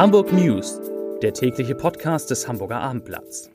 Hamburg 0.00 0.32
News, 0.32 0.80
der 1.20 1.34
tägliche 1.34 1.74
Podcast 1.74 2.30
des 2.30 2.48
Hamburger 2.48 2.80
Abendblatts. 2.80 3.50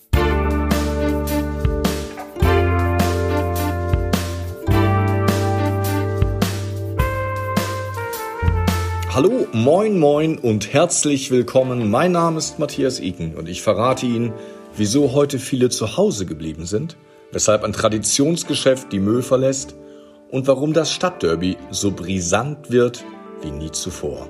Hallo, 9.12 9.48
moin, 9.54 9.98
moin 9.98 10.38
und 10.38 10.72
herzlich 10.72 11.32
willkommen. 11.32 11.90
Mein 11.90 12.12
Name 12.12 12.38
ist 12.38 12.60
Matthias 12.60 13.00
Iken 13.00 13.34
und 13.34 13.50
ich 13.50 13.64
verrate 13.64 14.06
Ihnen, 14.06 14.32
wieso 14.78 15.14
heute 15.14 15.40
viele 15.40 15.70
zu 15.70 15.98
Hause 15.98 16.28
geblieben 16.28 16.68
sind, 16.68 16.96
weshalb 17.32 17.64
ein 17.64 17.74
Traditionsgeschäft 17.74 18.92
die 18.92 19.00
Müll 19.00 19.24
verlässt 19.24 19.74
und 20.30 20.46
warum 20.46 20.74
das 20.74 20.92
Stadtderby 20.92 21.58
so 21.72 21.90
brisant 21.90 22.70
wird 22.70 23.04
wie 23.42 23.50
nie 23.50 23.72
zuvor. 23.72 24.30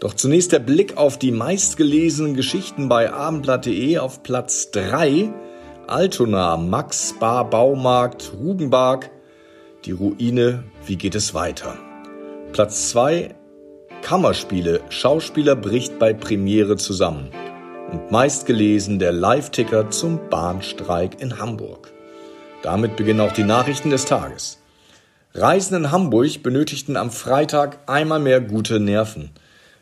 Doch 0.00 0.14
zunächst 0.14 0.52
der 0.52 0.58
Blick 0.58 0.96
auf 0.96 1.18
die 1.18 1.30
meistgelesenen 1.30 2.34
Geschichten 2.34 2.88
bei 2.88 3.12
abendblatt.de 3.12 3.98
auf 3.98 4.22
Platz 4.22 4.70
3. 4.72 5.30
Altona, 5.86 6.56
Max 6.56 7.14
Bar 7.18 7.48
Baumarkt, 7.50 8.32
Rugenbark, 8.38 9.10
die 9.84 9.92
Ruine, 9.92 10.64
wie 10.86 10.96
geht 10.96 11.14
es 11.14 11.34
weiter? 11.34 11.76
Platz 12.52 12.90
2, 12.90 13.34
Kammerspiele, 14.00 14.80
Schauspieler 14.88 15.56
bricht 15.56 15.98
bei 15.98 16.12
Premiere 16.12 16.76
zusammen. 16.76 17.30
Und 17.90 18.10
meistgelesen 18.10 18.98
der 18.98 19.12
Live-Ticker 19.12 19.90
zum 19.90 20.28
Bahnstreik 20.30 21.20
in 21.20 21.38
Hamburg. 21.38 21.92
Damit 22.62 22.96
beginnen 22.96 23.20
auch 23.20 23.32
die 23.32 23.44
Nachrichten 23.44 23.90
des 23.90 24.06
Tages. 24.06 24.58
Reisende 25.34 25.86
in 25.86 25.92
Hamburg 25.92 26.42
benötigten 26.42 26.96
am 26.96 27.10
Freitag 27.10 27.78
einmal 27.86 28.20
mehr 28.20 28.40
gute 28.40 28.80
Nerven. 28.80 29.30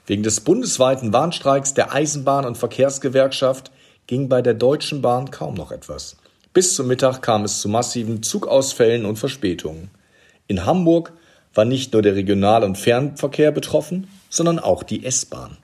Wegen 0.06 0.22
des 0.22 0.40
bundesweiten 0.40 1.12
Warnstreiks 1.12 1.74
der 1.74 1.92
Eisenbahn- 1.92 2.46
und 2.46 2.58
Verkehrsgewerkschaft 2.58 3.70
ging 4.06 4.28
bei 4.28 4.42
der 4.42 4.54
Deutschen 4.54 5.00
Bahn 5.00 5.30
kaum 5.30 5.54
noch 5.54 5.70
etwas. 5.70 6.16
Bis 6.52 6.74
zum 6.74 6.88
Mittag 6.88 7.22
kam 7.22 7.44
es 7.44 7.60
zu 7.60 7.68
massiven 7.68 8.22
Zugausfällen 8.22 9.06
und 9.06 9.18
Verspätungen. 9.18 9.90
In 10.48 10.66
Hamburg 10.66 11.12
war 11.54 11.64
nicht 11.64 11.92
nur 11.92 12.02
der 12.02 12.14
Regional- 12.14 12.64
und 12.64 12.76
Fernverkehr 12.76 13.52
betroffen, 13.52 14.08
sondern 14.28 14.58
auch 14.58 14.82
die 14.82 15.04
S-Bahn. 15.04 15.56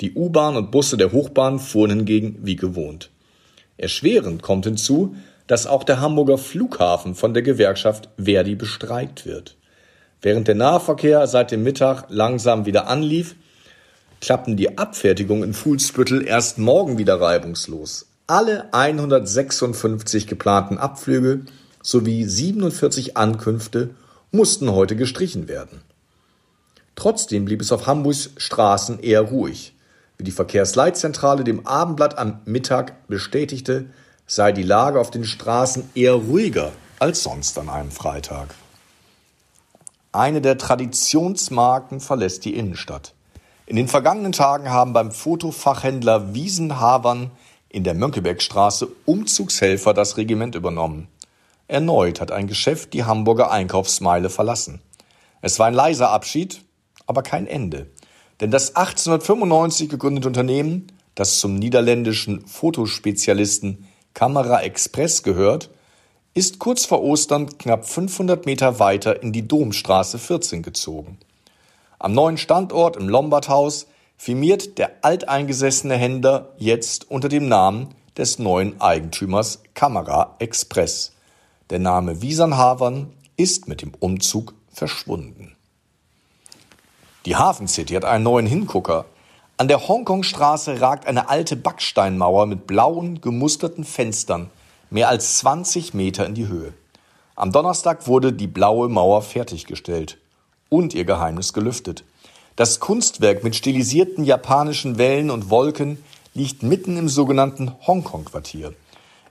Die 0.00 0.14
U-Bahn 0.14 0.56
und 0.56 0.70
Busse 0.70 0.96
der 0.96 1.12
Hochbahn 1.12 1.58
fuhren 1.58 1.90
hingegen 1.90 2.38
wie 2.42 2.56
gewohnt. 2.56 3.10
Erschwerend 3.76 4.42
kommt 4.42 4.64
hinzu, 4.64 5.16
dass 5.46 5.66
auch 5.66 5.84
der 5.84 6.00
Hamburger 6.00 6.38
Flughafen 6.38 7.14
von 7.14 7.34
der 7.34 7.42
Gewerkschaft 7.42 8.08
Verdi 8.16 8.54
bestreikt 8.54 9.26
wird. 9.26 9.56
Während 10.22 10.48
der 10.48 10.54
Nahverkehr 10.54 11.26
seit 11.26 11.50
dem 11.50 11.64
Mittag 11.64 12.04
langsam 12.08 12.66
wieder 12.66 12.86
anlief, 12.86 13.34
klappen 14.20 14.56
die 14.56 14.78
Abfertigungen 14.78 15.44
in 15.44 15.54
Fuhlsbüttel 15.54 16.26
erst 16.26 16.58
morgen 16.58 16.98
wieder 16.98 17.20
reibungslos. 17.20 18.06
Alle 18.26 18.72
156 18.72 20.26
geplanten 20.26 20.78
Abflüge 20.78 21.46
sowie 21.82 22.24
47 22.24 23.16
Ankünfte 23.16 23.90
mussten 24.30 24.70
heute 24.70 24.94
gestrichen 24.94 25.48
werden. 25.48 25.80
Trotzdem 26.94 27.46
blieb 27.46 27.62
es 27.62 27.72
auf 27.72 27.86
Hamburgs 27.86 28.30
Straßen 28.36 29.00
eher 29.00 29.22
ruhig. 29.22 29.74
Wie 30.18 30.24
die 30.24 30.30
Verkehrsleitzentrale 30.32 31.44
dem 31.44 31.66
Abendblatt 31.66 32.18
am 32.18 32.40
Mittag 32.44 33.08
bestätigte, 33.08 33.86
sei 34.26 34.52
die 34.52 34.62
Lage 34.62 35.00
auf 35.00 35.10
den 35.10 35.24
Straßen 35.24 35.90
eher 35.94 36.12
ruhiger 36.12 36.72
als 36.98 37.22
sonst 37.22 37.58
an 37.58 37.70
einem 37.70 37.90
Freitag. 37.90 38.54
Eine 40.12 40.40
der 40.40 40.58
Traditionsmarken 40.58 42.00
verlässt 42.00 42.44
die 42.44 42.54
Innenstadt. 42.54 43.14
In 43.70 43.76
den 43.76 43.86
vergangenen 43.86 44.32
Tagen 44.32 44.68
haben 44.70 44.92
beim 44.92 45.12
Fotofachhändler 45.12 46.34
Wiesenhavern 46.34 47.30
in 47.68 47.84
der 47.84 47.94
Mönckebergstraße 47.94 48.88
Umzugshelfer 49.04 49.94
das 49.94 50.16
Regiment 50.16 50.56
übernommen. 50.56 51.06
Erneut 51.68 52.20
hat 52.20 52.32
ein 52.32 52.48
Geschäft 52.48 52.94
die 52.94 53.04
Hamburger 53.04 53.52
Einkaufsmeile 53.52 54.28
verlassen. 54.28 54.82
Es 55.40 55.60
war 55.60 55.68
ein 55.68 55.74
leiser 55.74 56.10
Abschied, 56.10 56.64
aber 57.06 57.22
kein 57.22 57.46
Ende. 57.46 57.86
Denn 58.40 58.50
das 58.50 58.74
1895 58.74 59.88
gegründete 59.88 60.26
Unternehmen, 60.26 60.88
das 61.14 61.38
zum 61.38 61.54
niederländischen 61.54 62.44
Fotospezialisten 62.48 63.86
Kamera 64.14 64.62
Express 64.62 65.22
gehört, 65.22 65.70
ist 66.34 66.58
kurz 66.58 66.86
vor 66.86 67.04
Ostern 67.04 67.56
knapp 67.56 67.88
500 67.88 68.46
Meter 68.46 68.80
weiter 68.80 69.22
in 69.22 69.32
die 69.32 69.46
Domstraße 69.46 70.18
14 70.18 70.64
gezogen. 70.64 71.18
Am 72.02 72.14
neuen 72.14 72.38
Standort 72.38 72.96
im 72.96 73.10
Lombardhaus 73.10 73.86
firmiert 74.16 74.78
der 74.78 74.90
alteingesessene 75.02 75.96
Händler 75.96 76.48
jetzt 76.56 77.10
unter 77.10 77.28
dem 77.28 77.46
Namen 77.46 77.94
des 78.16 78.38
neuen 78.38 78.80
Eigentümers 78.80 79.62
Kamera 79.74 80.34
Express. 80.38 81.12
Der 81.68 81.78
Name 81.78 82.22
Wiesernhavern 82.22 83.12
ist 83.36 83.68
mit 83.68 83.82
dem 83.82 83.92
Umzug 84.00 84.54
verschwunden. 84.72 85.54
Die 87.26 87.36
Hafen 87.36 87.68
City 87.68 87.92
hat 87.92 88.06
einen 88.06 88.24
neuen 88.24 88.46
Hingucker. 88.46 89.04
An 89.58 89.68
der 89.68 89.86
Hongkongstraße 89.86 90.80
ragt 90.80 91.06
eine 91.06 91.28
alte 91.28 91.54
Backsteinmauer 91.54 92.46
mit 92.46 92.66
blauen, 92.66 93.20
gemusterten 93.20 93.84
Fenstern 93.84 94.48
mehr 94.88 95.10
als 95.10 95.36
20 95.40 95.92
Meter 95.92 96.24
in 96.24 96.34
die 96.34 96.48
Höhe. 96.48 96.72
Am 97.36 97.52
Donnerstag 97.52 98.06
wurde 98.06 98.32
die 98.32 98.46
blaue 98.46 98.88
Mauer 98.88 99.20
fertiggestellt 99.20 100.16
und 100.70 100.94
ihr 100.94 101.04
Geheimnis 101.04 101.52
gelüftet. 101.52 102.04
Das 102.56 102.80
Kunstwerk 102.80 103.44
mit 103.44 103.54
stilisierten 103.54 104.24
japanischen 104.24 104.96
Wellen 104.96 105.30
und 105.30 105.50
Wolken 105.50 106.02
liegt 106.32 106.62
mitten 106.62 106.96
im 106.96 107.08
sogenannten 107.08 107.72
Hongkong-Quartier. 107.86 108.72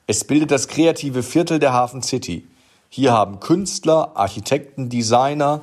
Es 0.05 0.23
bildet 0.23 0.51
das 0.51 0.67
kreative 0.67 1.23
Viertel 1.23 1.59
der 1.59 1.73
Hafen 1.73 2.03
City. 2.03 2.45
Hier 2.89 3.13
haben 3.13 3.39
Künstler, 3.39 4.11
Architekten, 4.15 4.89
Designer 4.89 5.61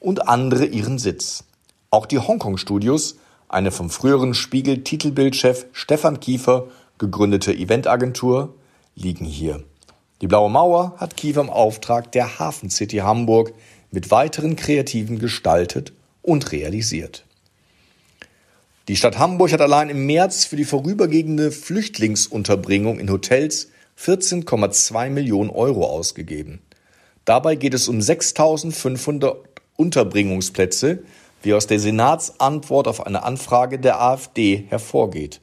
und 0.00 0.28
andere 0.28 0.66
ihren 0.66 0.98
Sitz. 0.98 1.44
Auch 1.90 2.06
die 2.06 2.18
Hongkong-Studios, 2.18 3.16
eine 3.48 3.70
vom 3.70 3.90
früheren 3.90 4.34
Spiegel-Titelbildchef 4.34 5.66
Stefan 5.72 6.20
Kiefer 6.20 6.66
gegründete 6.98 7.54
Eventagentur, 7.54 8.54
liegen 8.94 9.24
hier. 9.24 9.62
Die 10.20 10.26
Blaue 10.26 10.50
Mauer 10.50 10.94
hat 10.98 11.16
Kiefer 11.16 11.42
im 11.42 11.50
Auftrag 11.50 12.12
der 12.12 12.38
Hafen 12.38 12.70
City 12.70 12.98
Hamburg 12.98 13.52
mit 13.90 14.10
weiteren 14.10 14.56
Kreativen 14.56 15.18
gestaltet 15.18 15.92
und 16.22 16.52
realisiert. 16.52 17.24
Die 18.88 18.96
Stadt 18.96 19.18
Hamburg 19.18 19.52
hat 19.52 19.60
allein 19.60 19.88
im 19.88 20.06
März 20.06 20.44
für 20.44 20.56
die 20.56 20.64
vorübergehende 20.64 21.50
Flüchtlingsunterbringung 21.50 23.00
in 23.00 23.10
Hotels 23.10 23.70
14,2 24.00 25.10
Millionen 25.10 25.50
Euro 25.50 25.86
ausgegeben. 25.86 26.60
Dabei 27.24 27.56
geht 27.56 27.74
es 27.74 27.88
um 27.88 27.98
6.500 27.98 29.36
Unterbringungsplätze, 29.76 31.00
wie 31.42 31.54
aus 31.54 31.66
der 31.66 31.80
Senatsantwort 31.80 32.86
auf 32.86 33.04
eine 33.04 33.24
Anfrage 33.24 33.78
der 33.78 34.00
AfD 34.00 34.66
hervorgeht. 34.68 35.40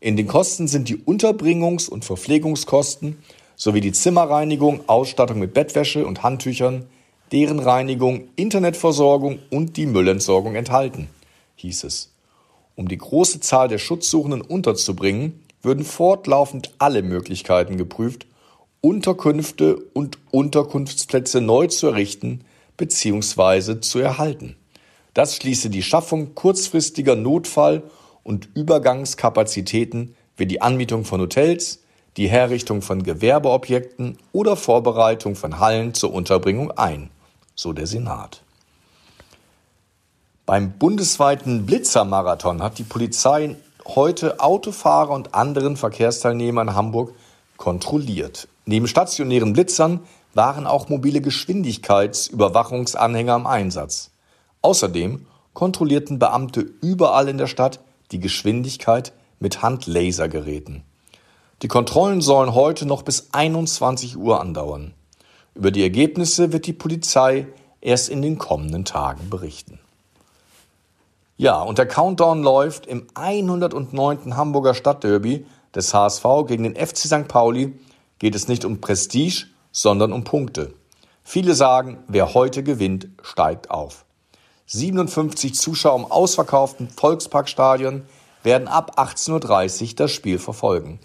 In 0.00 0.16
den 0.16 0.26
Kosten 0.26 0.66
sind 0.66 0.88
die 0.88 0.96
Unterbringungs- 0.96 1.88
und 1.88 2.04
Verpflegungskosten 2.04 3.18
sowie 3.54 3.82
die 3.82 3.92
Zimmerreinigung, 3.92 4.88
Ausstattung 4.88 5.38
mit 5.38 5.54
Bettwäsche 5.54 6.06
und 6.06 6.22
Handtüchern, 6.22 6.86
deren 7.32 7.60
Reinigung, 7.60 8.28
Internetversorgung 8.36 9.38
und 9.50 9.76
die 9.76 9.86
Müllentsorgung 9.86 10.56
enthalten, 10.56 11.08
hieß 11.56 11.84
es. 11.84 12.12
Um 12.74 12.88
die 12.88 12.98
große 12.98 13.40
Zahl 13.40 13.68
der 13.68 13.78
Schutzsuchenden 13.78 14.40
unterzubringen, 14.40 15.44
würden 15.62 15.84
fortlaufend 15.84 16.72
alle 16.78 17.02
Möglichkeiten 17.02 17.76
geprüft, 17.76 18.26
Unterkünfte 18.80 19.76
und 19.92 20.18
Unterkunftsplätze 20.30 21.40
neu 21.40 21.66
zu 21.66 21.88
errichten 21.88 22.40
bzw. 22.78 23.80
zu 23.80 23.98
erhalten. 23.98 24.56
Das 25.12 25.36
schließe 25.36 25.70
die 25.70 25.82
Schaffung 25.82 26.34
kurzfristiger 26.34 27.16
Notfall- 27.16 27.82
und 28.22 28.48
Übergangskapazitäten 28.54 30.14
wie 30.36 30.46
die 30.46 30.62
Anmietung 30.62 31.04
von 31.04 31.20
Hotels, 31.20 31.80
die 32.16 32.28
Herrichtung 32.28 32.80
von 32.80 33.02
Gewerbeobjekten 33.02 34.16
oder 34.32 34.56
Vorbereitung 34.56 35.36
von 35.36 35.58
Hallen 35.58 35.92
zur 35.94 36.14
Unterbringung 36.14 36.70
ein 36.72 37.10
so 37.60 37.72
der 37.74 37.86
Senat. 37.86 38.40
Beim 40.46 40.78
bundesweiten 40.78 41.66
Blitzermarathon 41.66 42.62
hat 42.62 42.78
die 42.78 42.84
Polizei 42.84 43.56
heute 43.86 44.40
Autofahrer 44.40 45.10
und 45.10 45.34
anderen 45.34 45.76
Verkehrsteilnehmer 45.76 46.62
in 46.62 46.74
Hamburg 46.74 47.12
kontrolliert. 47.58 48.48
Neben 48.64 48.88
stationären 48.88 49.52
Blitzern 49.52 50.00
waren 50.32 50.66
auch 50.66 50.88
mobile 50.88 51.20
Geschwindigkeitsüberwachungsanhänger 51.20 53.36
im 53.36 53.46
Einsatz. 53.46 54.10
Außerdem 54.62 55.26
kontrollierten 55.52 56.18
Beamte 56.18 56.62
überall 56.62 57.28
in 57.28 57.36
der 57.36 57.46
Stadt 57.46 57.80
die 58.10 58.20
Geschwindigkeit 58.20 59.12
mit 59.38 59.60
Handlasergeräten. 59.62 60.82
Die 61.62 61.68
Kontrollen 61.68 62.22
sollen 62.22 62.54
heute 62.54 62.86
noch 62.86 63.02
bis 63.02 63.28
21 63.32 64.16
Uhr 64.16 64.40
andauern. 64.40 64.94
Über 65.54 65.70
die 65.70 65.82
Ergebnisse 65.82 66.52
wird 66.52 66.66
die 66.66 66.72
Polizei 66.72 67.46
erst 67.80 68.08
in 68.08 68.22
den 68.22 68.38
kommenden 68.38 68.84
Tagen 68.84 69.30
berichten. 69.30 69.78
Ja, 71.36 71.62
und 71.62 71.78
der 71.78 71.86
Countdown 71.86 72.42
läuft 72.42 72.86
im 72.86 73.06
109. 73.14 74.36
Hamburger 74.36 74.74
Stadtderby 74.74 75.46
des 75.74 75.94
HSV 75.94 76.24
gegen 76.46 76.64
den 76.64 76.76
FC 76.76 76.98
St. 76.98 77.28
Pauli 77.28 77.78
geht 78.18 78.34
es 78.34 78.46
nicht 78.46 78.64
um 78.64 78.80
Prestige, 78.80 79.46
sondern 79.72 80.12
um 80.12 80.24
Punkte. 80.24 80.74
Viele 81.24 81.54
sagen, 81.54 81.98
wer 82.08 82.34
heute 82.34 82.62
gewinnt, 82.62 83.08
steigt 83.22 83.70
auf. 83.70 84.04
57 84.66 85.54
Zuschauer 85.54 85.98
im 85.98 86.04
ausverkauften 86.04 86.88
Volksparkstadion 86.88 88.02
werden 88.42 88.68
ab 88.68 88.98
18.30 88.98 89.82
Uhr 89.82 89.96
das 89.96 90.10
Spiel 90.10 90.38
verfolgen. 90.38 91.00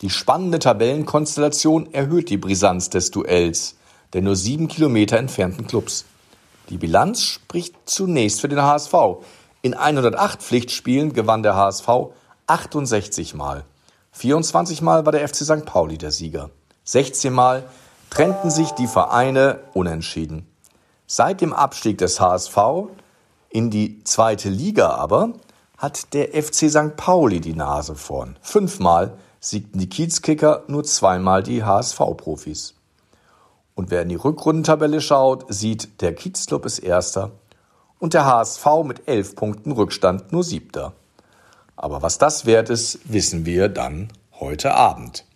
Die 0.00 0.10
spannende 0.10 0.58
Tabellenkonstellation 0.58 1.92
erhöht 1.92 2.30
die 2.30 2.36
Brisanz 2.36 2.90
des 2.90 3.10
Duells 3.10 3.75
der 4.12 4.22
nur 4.22 4.36
sieben 4.36 4.68
Kilometer 4.68 5.18
entfernten 5.18 5.66
Clubs. 5.66 6.04
Die 6.70 6.78
Bilanz 6.78 7.22
spricht 7.22 7.74
zunächst 7.86 8.40
für 8.40 8.48
den 8.48 8.62
HSV. 8.62 8.94
In 9.62 9.74
108 9.74 10.42
Pflichtspielen 10.42 11.12
gewann 11.12 11.42
der 11.42 11.56
HSV 11.56 11.88
68 12.46 13.34
Mal. 13.34 13.64
24 14.12 14.82
Mal 14.82 15.04
war 15.04 15.12
der 15.12 15.28
FC 15.28 15.44
St. 15.44 15.64
Pauli 15.64 15.98
der 15.98 16.10
Sieger. 16.10 16.50
16 16.84 17.32
Mal 17.32 17.64
trennten 18.10 18.50
sich 18.50 18.70
die 18.72 18.86
Vereine 18.86 19.60
unentschieden. 19.74 20.46
Seit 21.06 21.40
dem 21.40 21.52
Abstieg 21.52 21.98
des 21.98 22.20
HSV 22.20 22.56
in 23.50 23.70
die 23.70 24.02
zweite 24.04 24.48
Liga 24.48 24.90
aber 24.90 25.34
hat 25.76 26.14
der 26.14 26.28
FC 26.30 26.70
St. 26.70 26.96
Pauli 26.96 27.40
die 27.40 27.54
Nase 27.54 27.94
vorn. 27.94 28.38
Fünfmal 28.40 29.18
siegten 29.40 29.78
die 29.78 29.88
Kiezkicker, 29.88 30.64
nur 30.68 30.84
zweimal 30.84 31.42
die 31.42 31.62
HSV-Profis. 31.62 32.75
Und 33.76 33.90
wer 33.90 34.02
in 34.02 34.08
die 34.08 34.14
Rückrundentabelle 34.16 35.02
schaut, 35.02 35.44
sieht, 35.52 36.00
der 36.00 36.14
Kiezclub 36.14 36.64
ist 36.64 36.78
Erster 36.78 37.32
und 37.98 38.14
der 38.14 38.24
HSV 38.24 38.66
mit 38.84 39.06
elf 39.06 39.36
Punkten 39.36 39.70
Rückstand 39.70 40.32
nur 40.32 40.42
Siebter. 40.42 40.94
Aber 41.76 42.00
was 42.00 42.16
das 42.16 42.46
wert 42.46 42.70
ist, 42.70 42.98
wissen 43.04 43.44
wir 43.44 43.68
dann 43.68 44.08
heute 44.40 44.74
Abend. 44.74 45.26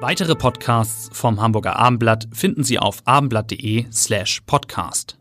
Weitere 0.00 0.34
Podcasts 0.34 1.08
vom 1.18 1.40
Hamburger 1.40 1.76
Abendblatt 1.76 2.28
finden 2.30 2.62
Sie 2.62 2.78
auf 2.78 2.98
abendblatt.de 3.06 3.86
slash 3.90 4.42
podcast. 4.42 5.16